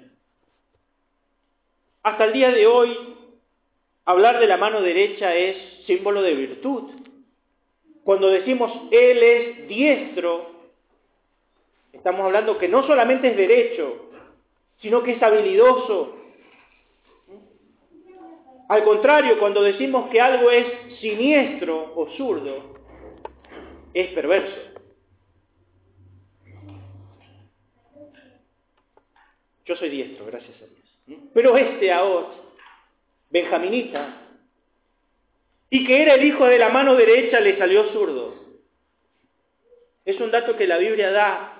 [2.03, 2.97] Hasta el día de hoy
[4.09, 6.89] Hablar de la mano derecha es símbolo de virtud.
[8.03, 10.49] Cuando decimos Él es diestro,
[11.93, 14.09] estamos hablando que no solamente es derecho,
[14.81, 16.15] sino que es habilidoso.
[18.69, 22.75] Al contrario, cuando decimos que algo es siniestro o zurdo,
[23.95, 24.55] es perverso.
[29.65, 31.19] Yo soy diestro, gracias a Dios.
[31.33, 32.27] Pero este ahora
[33.31, 34.21] benjaminita,
[35.71, 38.35] y que era el hijo de la mano derecha, le salió zurdo.
[40.05, 41.55] Es un dato que la Biblia da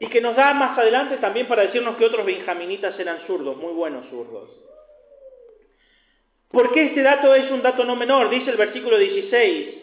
[0.00, 3.72] y que nos da más adelante también para decirnos que otros benjaminitas eran zurdos, muy
[3.72, 4.50] buenos zurdos.
[6.52, 8.30] ¿Por qué este dato es un dato no menor?
[8.30, 9.74] Dice el versículo 16.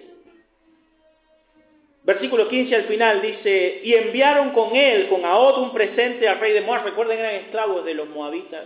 [2.03, 6.53] Versículo 15 al final dice, y enviaron con él, con Ahod, un presente al rey
[6.53, 6.85] de Moab.
[6.85, 8.65] Recuerden, eran esclavos de los moabitas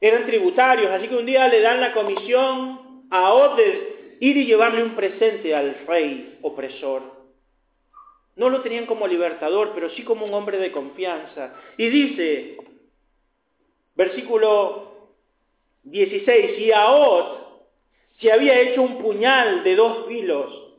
[0.00, 3.58] eran tributarios, así que un día le dan la comisión a Od
[4.20, 7.02] ir y llevarle un presente al rey opresor.
[8.36, 11.54] No lo tenían como libertador, pero sí como un hombre de confianza.
[11.76, 12.56] Y dice,
[13.96, 14.97] versículo
[15.84, 17.38] 16, y Od
[18.20, 20.72] se había hecho un puñal de dos filos,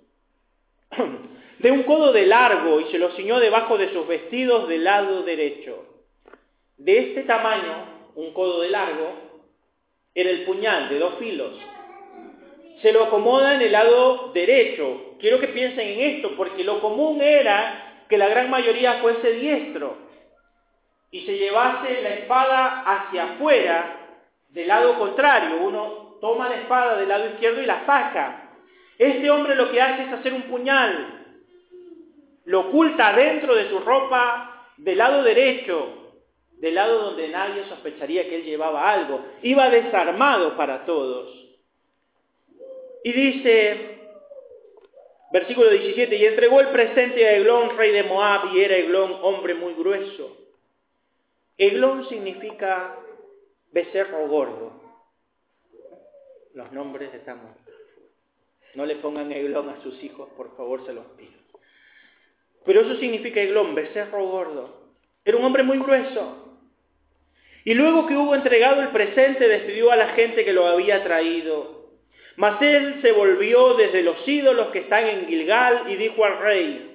[1.60, 5.24] de un codo de largo, y se lo ciñó debajo de sus vestidos del lado
[5.24, 5.86] derecho.
[6.78, 9.14] De este tamaño un codo de largo,
[10.14, 11.54] era el puñal de dos filos.
[12.82, 15.16] Se lo acomoda en el lado derecho.
[15.20, 19.98] Quiero que piensen en esto, porque lo común era que la gran mayoría fuese diestro
[21.12, 23.99] y se llevase la espada hacia afuera
[24.50, 25.58] del lado contrario.
[25.62, 28.52] Uno toma la espada del lado izquierdo y la saca.
[28.98, 31.38] Este hombre lo que hace es hacer un puñal.
[32.46, 36.00] Lo oculta dentro de su ropa del lado derecho
[36.60, 39.26] del lado donde nadie sospecharía que él llevaba algo.
[39.42, 41.34] Iba desarmado para todos.
[43.04, 44.00] Y dice,
[45.32, 49.54] versículo 17, y entregó el presente a Eglón, rey de Moab, y era Eglón hombre
[49.54, 50.36] muy grueso.
[51.58, 52.98] Eglón significa
[53.72, 54.82] becerro gordo.
[56.54, 57.52] Los nombres estamos.
[58.76, 61.40] No le pongan Eglón a sus hijos, por favor, se los pido.
[62.66, 64.94] Pero eso significa Eglón, becerro gordo.
[65.26, 66.58] Era un hombre muy grueso.
[67.66, 71.80] Y luego que hubo entregado el presente, despidió a la gente que lo había traído.
[72.36, 76.90] Mas él se volvió desde los ídolos que están en Gilgal y dijo al rey,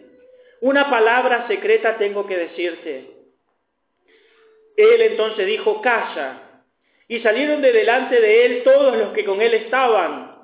[0.62, 3.10] una palabra secreta tengo que decirte.
[4.76, 6.43] Él entonces dijo, calla.
[7.08, 10.34] Y salieron de delante de él todos los que con él estaban.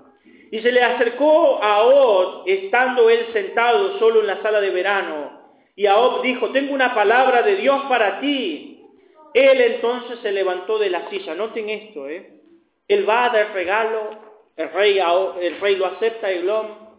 [0.50, 5.40] Y se le acercó a Od, estando él sentado solo en la sala de verano.
[5.76, 8.84] Y Od dijo, tengo una palabra de Dios para ti.
[9.32, 11.34] Él entonces se levantó de la silla.
[11.34, 12.40] Noten esto, ¿eh?
[12.88, 14.10] Él va a dar regalo,
[14.56, 14.98] el rey,
[15.40, 16.90] el rey lo acepta, Eglón.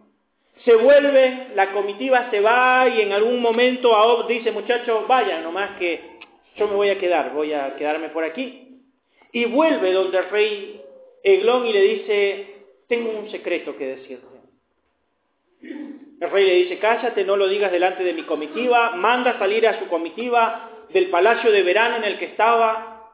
[0.64, 5.78] Se vuelve, la comitiva se va y en algún momento Aob dice, muchachos, vayan, nomás
[5.78, 6.20] que
[6.56, 8.71] yo me voy a quedar, voy a quedarme por aquí.
[9.32, 10.82] Y vuelve donde el rey
[11.24, 12.56] Eglón y le dice,
[12.88, 14.28] tengo un secreto que decirte.
[15.62, 19.80] El rey le dice, cállate, no lo digas delante de mi comitiva, manda salir a
[19.80, 23.10] su comitiva del palacio de verano en el que estaba.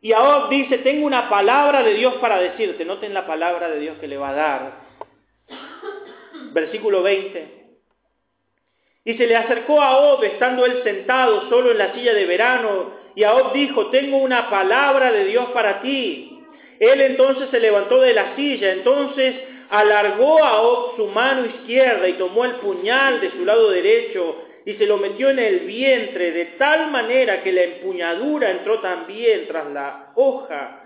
[0.00, 2.84] Y ahora dice, tengo una palabra de Dios para decirte.
[2.84, 4.72] Noten la palabra de Dios que le va a dar.
[6.52, 7.58] Versículo 20.
[9.04, 12.92] Y se le acercó a Ob, estando él sentado solo en la silla de verano,
[13.18, 16.38] y Ob dijo, tengo una palabra de Dios para ti.
[16.78, 19.34] Él entonces se levantó de la silla, entonces
[19.70, 24.86] alargó a su mano izquierda y tomó el puñal de su lado derecho y se
[24.86, 30.12] lo metió en el vientre de tal manera que la empuñadura entró también tras la
[30.14, 30.84] hoja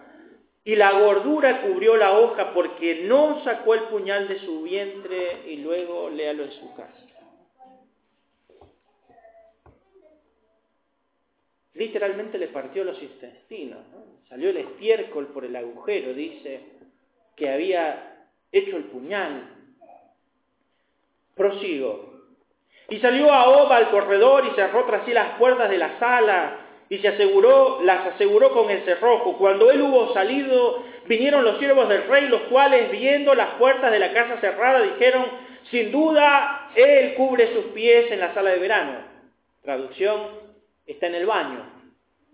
[0.64, 5.56] y la gordura cubrió la hoja porque no sacó el puñal de su vientre y
[5.56, 7.01] luego léalo en su casa.
[11.74, 13.80] Literalmente le partió los intestinos,
[14.28, 16.60] salió el estiércol por el agujero, dice,
[17.34, 19.48] que había hecho el puñal.
[21.34, 22.12] Prosigo.
[22.90, 26.58] Y salió a Oba al corredor y cerró tras sí las puertas de la sala
[26.90, 29.38] y se aseguró, las aseguró con el cerrojo.
[29.38, 33.98] Cuando él hubo salido, vinieron los siervos del rey, los cuales, viendo las puertas de
[33.98, 35.24] la casa cerrada, dijeron,
[35.70, 38.98] sin duda, él cubre sus pies en la sala de verano.
[39.62, 40.41] Traducción,
[40.86, 41.64] está en el baño.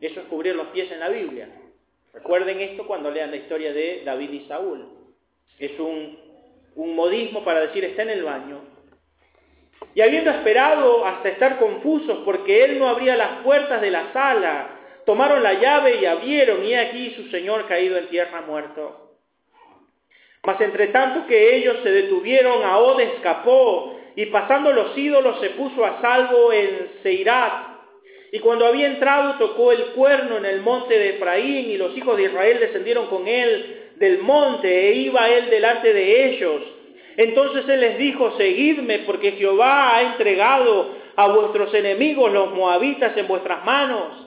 [0.00, 1.48] Eso es cubrir los pies en la Biblia.
[2.12, 4.88] Recuerden esto cuando lean la historia de David y Saúl.
[5.58, 6.18] Es un,
[6.76, 8.60] modismo para decir está en el baño.
[9.94, 14.70] Y habiendo esperado hasta estar confusos porque él no abría las puertas de la sala,
[15.04, 19.16] tomaron la llave y abrieron, y aquí su señor caído en tierra muerto.
[20.44, 25.84] Mas entre tanto que ellos se detuvieron, Ahod escapó, y pasando los ídolos se puso
[25.84, 27.67] a salvo en Seirat.
[28.30, 32.16] Y cuando había entrado tocó el cuerno en el monte de Efraín, y los hijos
[32.16, 36.62] de Israel descendieron con él del monte, e iba él delante de ellos.
[37.16, 43.26] Entonces él les dijo, seguidme, porque Jehová ha entregado a vuestros enemigos, los moabitas, en
[43.26, 44.26] vuestras manos.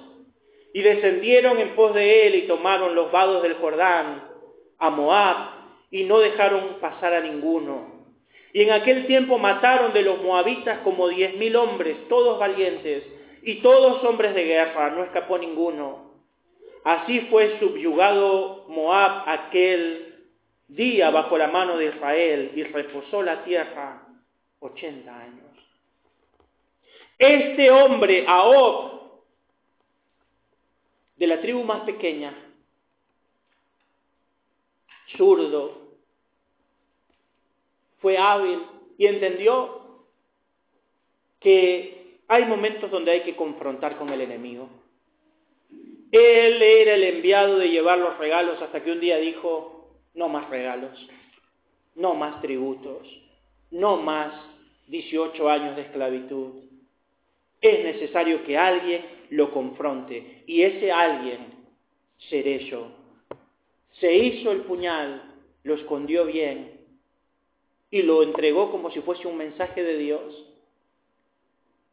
[0.74, 4.24] Y descendieron en pos de él y tomaron los vados del Jordán
[4.78, 5.38] a Moab
[5.92, 8.06] y no dejaron pasar a ninguno.
[8.54, 13.04] Y en aquel tiempo mataron de los moabitas como diez mil hombres, todos valientes,
[13.44, 16.12] y todos hombres de guerra, no escapó ninguno.
[16.84, 20.26] Así fue subyugado Moab aquel
[20.68, 24.08] día bajo la mano de Israel y reposó la tierra
[24.60, 25.52] ochenta años.
[27.18, 28.92] Este hombre, Ahok,
[31.18, 32.36] de la tribu más pequeña,
[35.18, 35.82] zurdo,
[38.00, 38.66] fue hábil
[38.98, 40.06] y entendió
[41.40, 42.01] que
[42.32, 44.70] hay momentos donde hay que confrontar con el enemigo.
[46.14, 50.50] Él era el enviado de llevar los regalos hasta que un día dijo, no más
[50.50, 51.10] regalos,
[51.96, 53.06] no más tributos,
[53.72, 54.34] no más
[54.88, 56.54] 18 años de esclavitud.
[57.60, 61.48] Es necesario que alguien lo confronte y ese alguien
[62.30, 62.94] seré yo.
[64.00, 66.80] Se hizo el puñal, lo escondió bien
[67.90, 70.48] y lo entregó como si fuese un mensaje de Dios.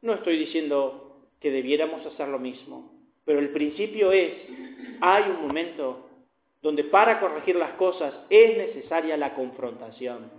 [0.03, 2.93] No estoy diciendo que debiéramos hacer lo mismo,
[3.25, 4.33] pero el principio es,
[5.01, 6.09] hay un momento
[6.63, 10.31] donde para corregir las cosas es necesaria la confrontación.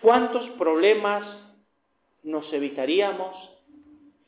[0.00, 1.24] ¿Cuántos problemas
[2.22, 3.34] nos evitaríamos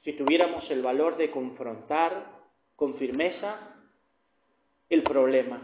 [0.03, 2.33] si tuviéramos el valor de confrontar
[2.77, 3.75] con firmeza
[4.89, 5.61] el problema?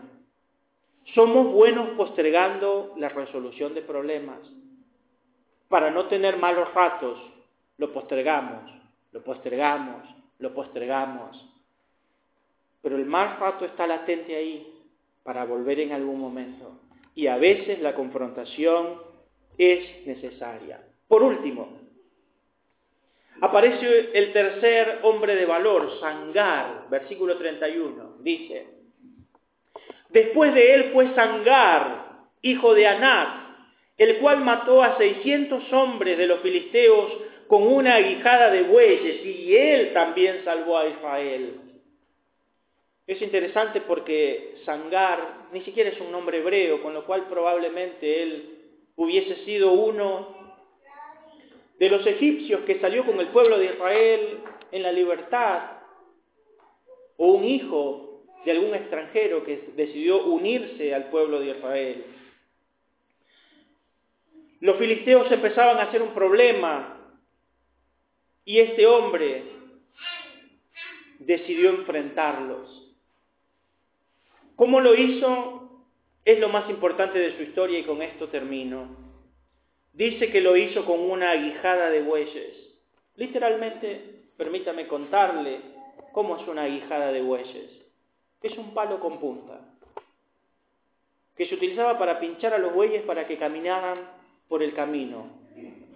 [1.15, 4.41] Somos buenos postergando la resolución de problemas.
[5.69, 7.19] Para no tener malos ratos,
[7.79, 8.71] lo postergamos,
[9.13, 10.03] lo postergamos,
[10.39, 11.45] lo postergamos.
[12.83, 14.75] Pero el mal rato está latente ahí
[15.23, 16.81] para volver en algún momento.
[17.15, 19.01] Y a veces la confrontación
[19.57, 20.83] es necesaria.
[21.09, 21.79] Por último,
[23.41, 28.17] aparece el tercer hombre de valor, Sangar, versículo 31.
[28.21, 28.67] Dice,
[30.11, 33.45] después de él fue Sangar, hijo de Anat,
[33.97, 37.13] el cual mató a 600 hombres de los filisteos
[37.49, 41.61] con una aguijada de bueyes, y él también salvó a Israel.
[43.07, 48.59] Es interesante porque Sangar ni siquiera es un nombre hebreo, con lo cual probablemente él
[48.97, 50.35] hubiese sido uno
[51.79, 54.39] de los egipcios que salió con el pueblo de Israel
[54.73, 55.75] en la libertad,
[57.17, 62.05] o un hijo de algún extranjero que decidió unirse al pueblo de Israel.
[64.61, 66.94] Los filisteos empezaban a ser un problema
[68.45, 69.43] y este hombre
[71.19, 72.93] decidió enfrentarlos.
[74.57, 75.61] ¿Cómo lo hizo?
[76.25, 78.97] Es lo más importante de su historia y con esto termino.
[79.93, 82.57] Dice que lo hizo con una aguijada de bueyes.
[83.17, 85.61] Literalmente, permítame contarle
[86.13, 87.71] cómo es una aguijada de bueyes.
[88.43, 89.61] Es un palo con punta,
[91.37, 93.99] que se utilizaba para pinchar a los bueyes para que caminaran
[94.49, 95.27] por el camino.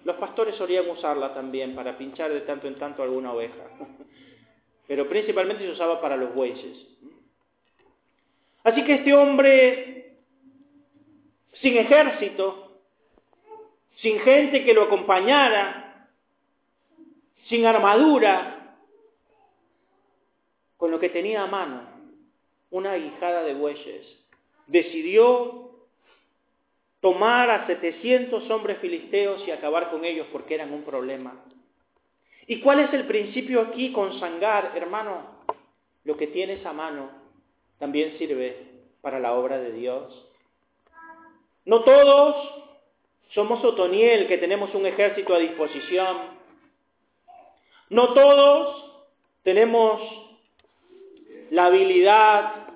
[0.04, 3.64] Los pastores solían usarla también para pinchar de tanto en tanto alguna oveja,
[4.86, 6.86] pero principalmente se usaba para los bueyes.
[8.64, 10.16] Así que este hombre,
[11.54, 12.80] sin ejército,
[13.96, 16.08] sin gente que lo acompañara,
[17.48, 18.76] sin armadura,
[20.76, 21.82] con lo que tenía a mano,
[22.70, 24.06] una guijada de bueyes,
[24.66, 25.67] decidió
[27.00, 31.34] tomar a 700 hombres filisteos y acabar con ellos porque eran un problema.
[32.46, 35.38] ¿Y cuál es el principio aquí con Sangar, hermano?
[36.04, 37.10] Lo que tienes a mano
[37.78, 38.56] también sirve
[39.02, 40.26] para la obra de Dios.
[41.64, 42.64] No todos
[43.30, 46.16] somos Otoniel, que tenemos un ejército a disposición.
[47.90, 49.02] No todos
[49.42, 50.00] tenemos
[51.50, 52.68] la habilidad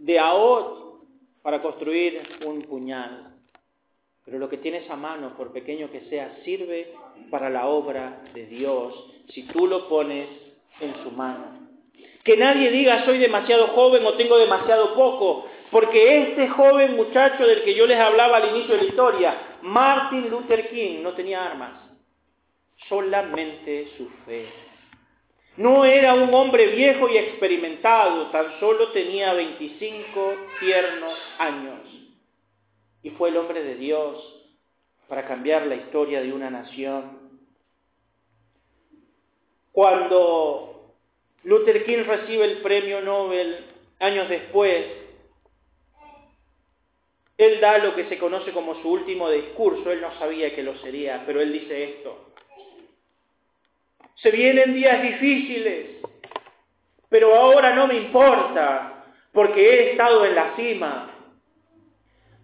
[0.00, 1.04] de Aot
[1.42, 3.35] para construir un puñal.
[4.26, 6.92] Pero lo que tienes a mano, por pequeño que sea, sirve
[7.30, 8.92] para la obra de Dios
[9.28, 10.28] si tú lo pones
[10.80, 11.68] en su mano.
[12.24, 17.62] Que nadie diga soy demasiado joven o tengo demasiado poco, porque este joven muchacho del
[17.62, 21.74] que yo les hablaba al inicio de la historia, Martin Luther King, no tenía armas,
[22.88, 24.46] solamente su fe.
[25.56, 31.95] No era un hombre viejo y experimentado, tan solo tenía 25 tiernos años.
[33.06, 34.20] Y fue el hombre de Dios
[35.06, 37.38] para cambiar la historia de una nación.
[39.70, 40.92] Cuando
[41.44, 43.64] Luther King recibe el premio Nobel
[44.00, 44.86] años después,
[47.38, 50.76] él da lo que se conoce como su último discurso, él no sabía que lo
[50.78, 52.32] sería, pero él dice esto.
[54.16, 56.00] Se vienen días difíciles,
[57.08, 61.12] pero ahora no me importa, porque he estado en la cima.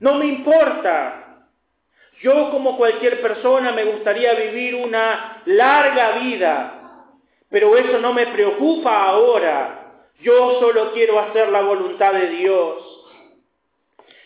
[0.03, 1.47] No me importa.
[2.23, 7.09] Yo como cualquier persona me gustaría vivir una larga vida,
[7.49, 10.09] pero eso no me preocupa ahora.
[10.21, 12.83] Yo solo quiero hacer la voluntad de Dios.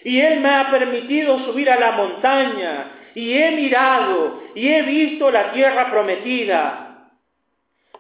[0.05, 5.31] Y Él me ha permitido subir a la montaña y he mirado y he visto
[5.31, 7.11] la tierra prometida.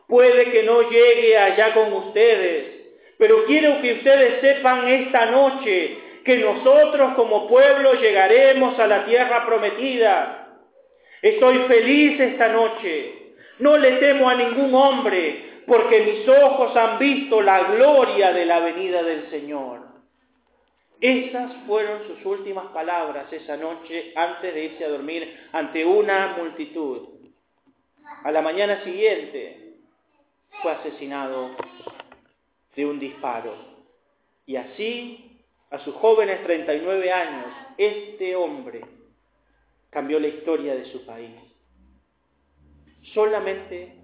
[0.08, 2.86] Puede que no llegue allá con ustedes,
[3.18, 9.46] pero quiero que ustedes sepan esta noche que nosotros como pueblo llegaremos a la tierra
[9.46, 10.58] prometida.
[11.22, 13.34] Estoy feliz esta noche.
[13.60, 18.58] No le temo a ningún hombre, porque mis ojos han visto la gloria de la
[18.58, 19.82] venida del Señor.
[21.00, 27.08] Esas fueron sus últimas palabras esa noche antes de irse a dormir ante una multitud.
[28.24, 29.74] A la mañana siguiente
[30.60, 31.50] fue asesinado
[32.74, 33.54] de un disparo.
[34.44, 35.35] Y así,
[35.70, 38.82] a sus jóvenes 39 años, este hombre
[39.90, 41.32] cambió la historia de su país.
[43.14, 43.94] Solamente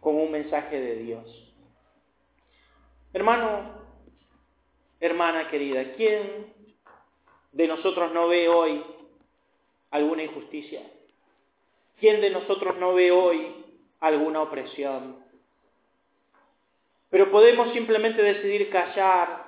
[0.00, 1.54] con un mensaje de Dios.
[3.12, 3.82] Hermano,
[5.02, 6.54] Hermana querida, ¿quién
[7.50, 8.84] de nosotros no ve hoy
[9.90, 10.80] alguna injusticia?
[11.98, 13.64] ¿Quién de nosotros no ve hoy
[13.98, 15.16] alguna opresión?
[17.10, 19.41] Pero podemos simplemente decidir callar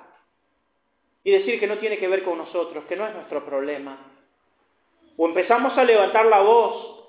[1.25, 3.97] y decir que no tiene que ver con nosotros, que no es nuestro problema.
[5.17, 7.03] O empezamos a levantar la voz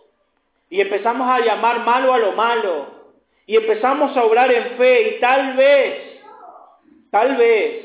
[0.70, 2.86] y empezamos a llamar malo a lo malo
[3.44, 6.22] y empezamos a obrar en fe y tal vez,
[7.10, 7.84] tal vez,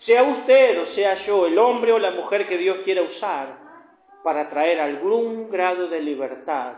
[0.00, 3.56] sea usted o sea yo, el hombre o la mujer que Dios quiera usar
[4.24, 6.74] para traer algún grado de libertad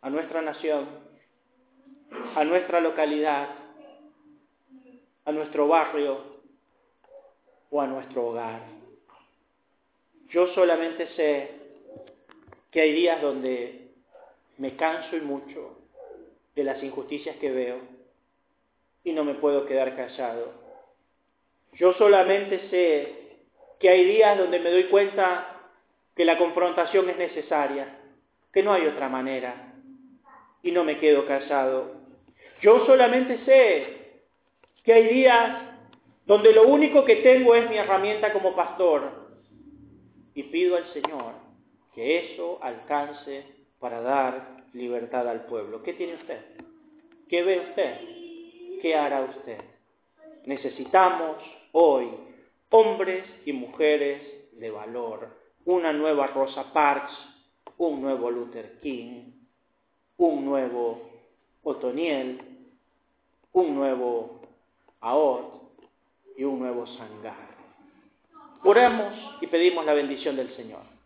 [0.00, 0.88] a nuestra nación,
[2.34, 3.50] a nuestra localidad,
[5.26, 6.37] a nuestro barrio
[7.70, 8.62] o a nuestro hogar.
[10.28, 11.50] Yo solamente sé
[12.70, 13.88] que hay días donde
[14.58, 15.78] me canso y mucho
[16.54, 17.78] de las injusticias que veo
[19.04, 20.68] y no me puedo quedar callado
[21.78, 23.14] yo solamente sé
[23.78, 25.60] que hay días donde me doy cuenta
[26.16, 27.98] que la confrontación es necesaria,
[28.52, 29.74] que no hay otra manera,
[30.62, 31.94] y no me quedo callado.
[32.60, 34.20] Yo solamente sé
[34.82, 35.77] que hay días
[36.28, 39.28] donde lo único que tengo es mi herramienta como pastor,
[40.34, 41.32] y pido al Señor
[41.94, 43.44] que eso alcance
[43.80, 45.82] para dar libertad al pueblo.
[45.82, 46.44] ¿Qué tiene usted?
[47.28, 48.00] ¿Qué ve usted?
[48.82, 49.58] ¿Qué hará usted?
[50.44, 51.38] Necesitamos
[51.72, 52.10] hoy
[52.68, 54.22] hombres y mujeres
[54.52, 55.30] de valor,
[55.64, 57.12] una nueva Rosa Parks,
[57.78, 59.32] un nuevo Luther King,
[60.18, 61.10] un nuevo
[61.62, 62.38] Otoniel,
[63.52, 64.42] un nuevo
[65.00, 65.58] Aot
[66.38, 67.58] y un nuevo Sangar.
[68.62, 70.97] Oramos y pedimos la bendición del Señor.